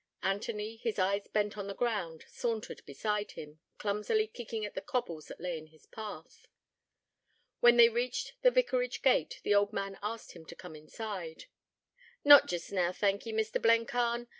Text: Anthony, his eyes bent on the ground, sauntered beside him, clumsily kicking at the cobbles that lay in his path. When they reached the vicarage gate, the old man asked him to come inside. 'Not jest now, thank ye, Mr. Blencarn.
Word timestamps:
Anthony, 0.23 0.77
his 0.77 0.97
eyes 0.97 1.27
bent 1.27 1.59
on 1.59 1.67
the 1.67 1.75
ground, 1.75 2.25
sauntered 2.27 2.83
beside 2.87 3.33
him, 3.33 3.59
clumsily 3.77 4.25
kicking 4.25 4.65
at 4.65 4.73
the 4.73 4.81
cobbles 4.81 5.27
that 5.27 5.39
lay 5.39 5.59
in 5.59 5.67
his 5.67 5.85
path. 5.85 6.47
When 7.59 7.77
they 7.77 7.87
reached 7.87 8.33
the 8.41 8.49
vicarage 8.49 9.03
gate, 9.03 9.39
the 9.43 9.53
old 9.53 9.71
man 9.73 9.99
asked 10.01 10.31
him 10.31 10.43
to 10.47 10.55
come 10.55 10.75
inside. 10.75 11.45
'Not 12.25 12.47
jest 12.47 12.71
now, 12.71 12.91
thank 12.91 13.27
ye, 13.27 13.31
Mr. 13.31 13.61
Blencarn. 13.61 14.27